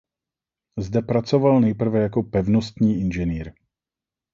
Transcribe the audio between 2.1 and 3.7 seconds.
pevnostní inženýr.